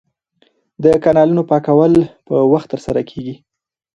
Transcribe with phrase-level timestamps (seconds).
[0.83, 1.93] د کانالونو پاکول
[2.27, 3.35] په وخت ترسره کیږي.